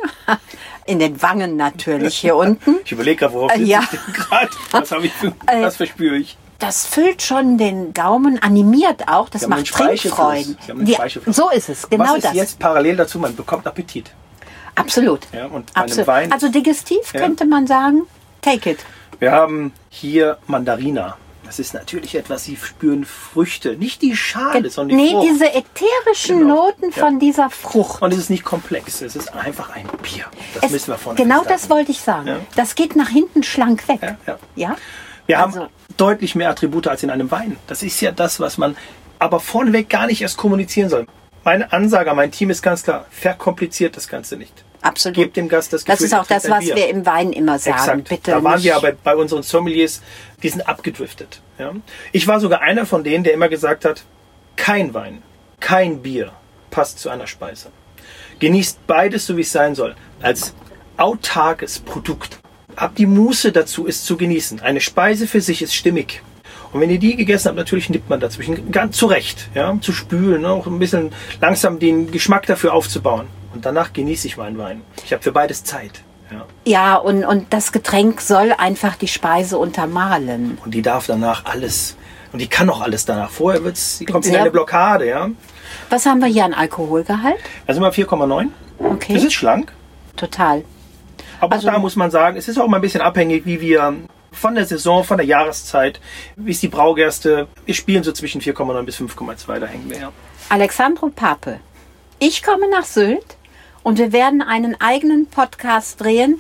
in 0.86 1.00
den 1.00 1.22
Wangen 1.22 1.56
natürlich 1.58 2.15
hier 2.18 2.36
unten, 2.36 2.77
Ich 2.86 2.92
überlege 2.92 3.18
gerade, 3.22 3.34
worauf 3.34 3.51
Äh, 3.56 3.62
ja. 3.63 3.82
ich 3.82 3.89
denn 3.89 4.13
gerade? 4.13 4.50
Was, 4.72 4.92
habe 4.92 5.06
ich 5.08 5.13
für, 5.13 5.27
Äh, 5.48 5.62
was 5.63 5.75
verspüre 5.77 6.15
ich? 6.18 6.38
das 6.60 6.86
füllt 6.88 7.22
schon 7.22 7.58
den 7.58 7.94
Gaumen, 7.94 8.42
animiert 8.42 9.08
auch, 9.10 9.27
das 9.30 9.46
macht. 9.48 9.65
Trinkfreuden. 9.68 10.58
Ja, 10.86 11.00
so 11.27 11.50
ist 11.50 11.68
es, 11.70 11.89
genau 11.89 12.06
was 12.06 12.15
ist 12.18 12.25
das. 12.25 12.34
jetzt 12.34 12.60
parallel 12.60 12.96
dazu? 12.96 13.20
Man 13.20 13.36
bekommt 13.36 13.68
Appetit. 13.68 14.12
Absolut. 14.75 15.22
Ja, 15.34 15.48
und 15.48 15.70
Absolut. 15.75 16.08
Wein- 16.08 16.32
also 16.32 16.48
digestiv 16.50 17.13
Ja. 17.13 17.20
könnte 17.22 17.46
man 17.46 17.68
sagen, 17.68 18.04
take 18.42 18.72
it. 18.72 18.80
Wir 19.20 19.32
haben 19.34 19.74
hier 19.89 20.38
Mandarina. 20.48 21.18
Das 21.46 21.60
ist 21.60 21.74
natürlich 21.74 22.16
etwas, 22.16 22.44
Sie 22.46 22.56
spüren 22.58 23.06
Früchte. 23.06 23.78
Nicht 23.78 24.02
die 24.02 24.16
Schale, 24.16 24.70
sondern 24.70 24.98
die 24.98 25.04
nee, 25.04 25.12
Frucht. 25.12 25.28
diese 25.30 25.46
ätherischen 25.54 26.40
Genau. 26.40 26.56
Noten 26.68 26.92
von 26.92 27.20
dieser 27.20 27.50
Frucht. 27.50 28.02
Und 28.02 28.12
es 28.12 28.18
ist 28.20 28.30
nicht 28.30 28.44
komplex. 28.44 29.02
Es 29.02 29.16
ist 29.16 29.34
einfach 29.34 29.70
ein 29.70 29.88
Bier. 30.02 30.25
Das 30.56 30.64
Es- 30.66 30.72
müssen 30.72 30.88
wir 30.92 30.98
vorne 30.98 31.18
genau 31.18 31.44
das 31.44 31.70
wollte 31.70 31.92
ich 31.92 32.02
sagen. 32.02 32.28
Ja. 32.28 32.40
Das 32.56 32.75
geht 32.75 32.96
nach 32.96 33.10
hinten 33.10 33.44
schlank 33.44 33.88
weg. 33.88 34.00
Ja, 34.02 34.18
ja. 34.25 34.38
Ja? 34.56 34.75
Wir 35.28 35.40
Also- 35.40 35.60
haben 35.62 35.70
deutlich 35.98 36.36
mehr 36.36 36.50
Attribute 36.50 36.88
als 36.88 37.04
in 37.04 37.10
einem 37.12 37.30
Wein. 37.32 37.58
Das 37.68 37.84
ist 37.84 38.02
ja 38.02 38.12
das, 38.12 38.40
was 38.40 38.58
man 38.58 38.75
aber 39.20 39.40
vorneweg 39.40 39.88
gar 39.90 40.08
nicht 40.08 40.22
erst 40.22 40.38
kommunizieren 40.38 40.90
soll. 40.90 41.06
Meine 41.44 41.72
Ansage 41.72 42.10
an 42.10 42.18
mein 42.18 42.32
Team 42.32 42.50
ist 42.50 42.64
ganz 42.64 42.84
klar, 42.84 43.06
verkompliziert 43.12 43.96
das 43.96 44.08
Ganze 44.08 44.36
nicht. 44.36 44.64
Absolut. 44.86 45.15
Gebt 45.15 45.38
dem 45.38 45.50
Gast 45.50 45.74
das 45.74 45.84
das 45.84 45.98
Gefühl, 45.98 46.06
ist 46.06 46.13
auch 46.13 46.27
das, 46.27 46.50
was 46.50 46.63
Bier. 46.63 46.75
wir 46.75 46.89
im 46.89 47.06
Wein 47.06 47.34
immer 47.34 47.58
sagen. 47.58 47.77
Exakt. 47.77 48.10
Bitte 48.10 48.32
da 48.32 48.44
waren 48.44 48.56
nicht. 48.56 48.65
wir 48.65 48.75
aber 48.75 48.92
bei 48.92 49.15
unseren 49.15 49.42
Sommeliers, 49.42 50.01
die 50.44 50.50
sind 50.50 50.68
abgedriftet. 50.68 51.42
Ja? 51.58 51.74
Ich 52.12 52.27
war 52.27 52.39
sogar 52.39 52.62
einer 52.62 52.86
von 52.86 53.04
denen, 53.04 53.24
der 53.24 53.34
immer 53.34 53.50
gesagt 53.50 53.84
hat, 53.84 54.04
kein 54.56 54.94
Wein, 54.94 55.24
kein 55.60 56.01
Bier 56.04 56.32
passt 56.70 57.00
zu 57.00 57.10
einer 57.10 57.25
Speise. 57.25 57.70
Genießt 58.39 58.86
beides 58.86 59.25
so, 59.25 59.38
wie 59.38 59.42
es 59.42 59.51
sein 59.51 59.74
soll, 59.74 59.96
als 60.22 60.54
autarkes 60.98 61.80
Produkt. 61.80 62.39
Habt 62.77 63.00
die 63.00 63.06
Muße 63.06 63.51
dazu, 63.51 63.88
es 63.88 64.04
zu 64.04 64.18
genießen. 64.18 64.60
Eine 64.60 64.82
Speise 64.82 65.27
für 65.27 65.42
sich 65.42 65.62
ist 65.62 65.74
stimmig. 65.74 66.22
Und 66.74 66.82
wenn 66.82 66.89
ihr 66.89 67.00
die 67.00 67.15
gegessen 67.15 67.48
habt, 67.48 67.58
natürlich 67.58 67.89
nippt 67.89 68.10
man 68.10 68.20
dazwischen. 68.20 68.72
Ganz 68.72 68.98
zurecht, 68.98 69.50
ja, 69.56 69.77
zu 69.82 69.94
spülen, 69.94 70.46
auch 70.46 70.68
ein 70.68 70.77
bisschen 70.77 71.12
langsam 71.39 71.80
den 71.80 72.12
Geschmack 72.12 72.46
dafür 72.46 72.74
aufzubauen. 72.74 73.27
Und 73.56 73.66
danach 73.66 73.94
genieße 73.94 74.28
ich 74.28 74.38
meinen 74.38 74.58
Wein. 74.58 74.82
Ich 75.04 75.12
habe 75.14 75.24
für 75.24 75.32
beides 75.32 75.64
Zeit. 75.64 76.02
Ja. 76.32 76.46
Ja, 76.66 76.96
und, 76.98 77.24
und 77.24 77.54
das 77.54 77.72
Getränk 77.72 78.20
soll 78.22 78.52
einfach 78.58 78.96
die 78.96 79.08
Speise 79.08 79.58
untermalen. 79.58 80.58
Und 80.64 80.74
die 80.74 80.82
darf 80.82 81.08
danach 81.08 81.46
alles. 81.46 81.96
Und 82.34 82.40
die 82.40 82.48
kann 82.48 82.70
auch 82.70 82.82
alles 82.82 83.06
danach. 83.06 83.30
Vorher 83.30 83.64
wird's, 83.64 84.00
die 84.00 84.06
kommt 84.06 84.26
in 84.26 84.36
eine 84.36 84.52
Blockade, 84.52 85.08
ja. 85.08 85.30
Was 85.90 86.06
haben 86.06 86.20
wir 86.20 86.28
hier 86.28 86.44
an 86.46 86.54
Alkoholgehalt? 86.54 87.38
Also 87.66 87.80
immer 87.80 87.92
4,9. 87.92 88.48
Okay, 88.80 89.14
Das 89.14 89.24
ist 89.24 89.34
schlank. 89.34 89.72
total. 90.18 90.64
Aber 91.40 91.54
Also- 91.56 91.68
auch 91.70 91.74
da 91.74 91.80
muss 91.80 91.96
man 91.96 92.12
sagen, 92.12 92.38
es 92.38 92.48
ist 92.48 92.58
auch 92.60 92.68
mal 92.68 92.78
ein 92.78 92.82
bisschen 92.82 93.02
abhängig, 93.02 93.46
wie 93.46 93.62
wir 93.62 93.94
von 94.32 94.56
der 94.56 94.66
Saison, 94.66 95.04
von 95.06 95.18
der 95.18 95.26
Jahreszeit, 95.26 96.02
wie 96.36 96.52
ist 96.52 96.62
die 96.62 96.68
Braugerste. 96.68 97.48
Wir 97.66 97.74
spielen 97.74 98.04
so 98.04 98.12
zwischen 98.12 98.42
4,9 98.42 98.84
bis 98.84 98.98
5,2, 98.98 99.60
da 99.60 99.66
hängen 99.68 99.90
wir 99.90 99.98
ja. 100.00 100.12
Alexandro 100.50 101.08
Pape, 101.10 101.60
ich 102.20 102.44
komme 102.44 102.70
nach 102.70 102.84
Sylt 102.84 103.38
und 103.86 104.00
wir 104.00 104.12
werden 104.12 104.42
einen 104.42 104.82
eigenen 104.82 105.27
Podcast 105.27 106.01
drehen 106.01 106.39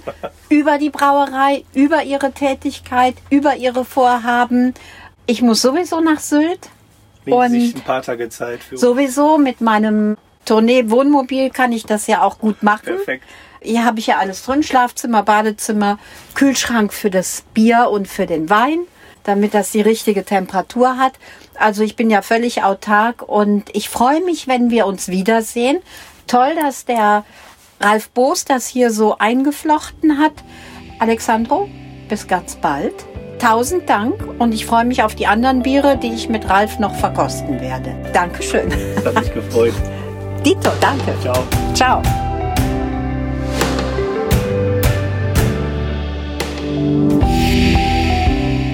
über 0.49 0.79
die 0.79 0.89
Brauerei, 0.89 1.63
über 1.75 2.01
ihre 2.01 2.31
Tätigkeit, 2.31 3.13
über 3.29 3.55
ihre 3.55 3.85
Vorhaben. 3.85 4.73
Ich 5.27 5.43
muss 5.43 5.61
sowieso 5.61 6.01
nach 6.01 6.19
Sylt 6.19 6.69
und 7.27 7.53
ein 7.53 7.81
paar 7.85 8.01
Tage 8.01 8.29
Zeit 8.29 8.63
für 8.63 8.79
sowieso 8.79 9.37
mit 9.37 9.61
meinem 9.61 10.17
Tournee-Wohnmobil 10.45 11.51
kann 11.51 11.71
ich 11.71 11.85
das 11.85 12.07
ja 12.07 12.23
auch 12.23 12.39
gut 12.39 12.63
machen. 12.63 12.95
Perfekt. 12.95 13.23
Hier 13.61 13.85
habe 13.85 13.99
ich 13.99 14.07
ja 14.07 14.17
alles 14.17 14.43
drin, 14.43 14.63
Schlafzimmer, 14.63 15.21
Badezimmer, 15.21 15.99
Kühlschrank 16.33 16.93
für 16.93 17.11
das 17.11 17.43
Bier 17.53 17.89
und 17.91 18.07
für 18.07 18.25
den 18.25 18.49
Wein, 18.49 18.79
damit 19.23 19.53
das 19.53 19.71
die 19.71 19.81
richtige 19.81 20.25
Temperatur 20.25 20.97
hat. 20.97 21.13
Also 21.53 21.83
ich 21.83 21.95
bin 21.95 22.09
ja 22.09 22.23
völlig 22.23 22.63
autark 22.63 23.21
und 23.21 23.69
ich 23.73 23.89
freue 23.89 24.21
mich, 24.21 24.47
wenn 24.47 24.71
wir 24.71 24.87
uns 24.87 25.09
wiedersehen. 25.09 25.77
Toll, 26.27 26.55
dass 26.55 26.85
der 26.85 27.23
Ralf 27.79 28.09
Boos 28.09 28.45
das 28.45 28.67
hier 28.67 28.91
so 28.91 29.17
eingeflochten 29.17 30.17
hat. 30.17 30.33
Alexandro, 30.99 31.69
bis 32.09 32.27
ganz 32.27 32.55
bald. 32.55 32.93
Tausend 33.39 33.89
Dank 33.89 34.15
und 34.39 34.53
ich 34.53 34.65
freue 34.65 34.85
mich 34.85 35.03
auf 35.03 35.13
die 35.13 35.27
anderen 35.27 35.61
Biere, 35.61 35.97
die 35.97 36.13
ich 36.13 36.29
mit 36.29 36.49
Ralf 36.49 36.79
noch 36.79 36.95
verkosten 36.95 37.59
werde. 37.59 37.95
Dankeschön. 38.13 38.69
Das 38.95 39.05
hat 39.05 39.15
mich 39.15 39.33
gefreut. 39.33 39.73
Dito, 40.45 40.71
danke. 40.79 41.13
Ciao. 41.21 41.43
Ciao. 41.73 42.01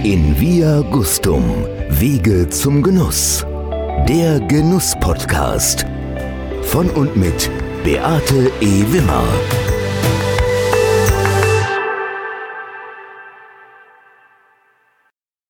In 0.04 0.40
Via 0.40 0.82
Gustum, 0.82 1.66
Wege 1.90 2.50
zum 2.50 2.84
Genuss. 2.84 3.46
Der 4.08 4.40
Genuss-Podcast. 4.40 5.91
Von 6.72 6.90
und 6.92 7.18
mit 7.18 7.52
Beate 7.84 8.50
E. 8.62 8.86
Wimmer. 8.94 9.26